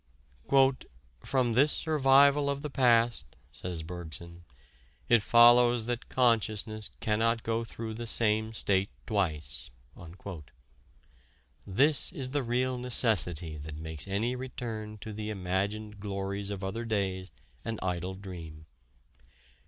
"From 1.23 1.53
this 1.53 1.71
survival 1.71 2.49
of 2.49 2.63
the 2.63 2.71
past," 2.71 3.35
says 3.51 3.83
Bergson, 3.83 4.45
"it 5.07 5.21
follows 5.21 5.85
that 5.85 6.09
consciousness 6.09 6.89
cannot 6.99 7.43
go 7.43 7.63
through 7.63 7.93
the 7.93 8.07
same 8.07 8.51
state 8.53 8.89
twice." 9.05 9.69
This 11.67 12.11
is 12.11 12.31
the 12.31 12.41
real 12.41 12.79
necessity 12.79 13.57
that 13.57 13.77
makes 13.77 14.07
any 14.07 14.35
return 14.35 14.97
to 15.01 15.13
the 15.13 15.29
imagined 15.29 15.99
glories 15.99 16.49
of 16.49 16.63
other 16.63 16.83
days 16.83 17.29
an 17.63 17.77
idle 17.83 18.15
dream. 18.15 18.65